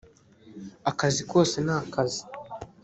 [0.89, 2.23] akazi kose nakazi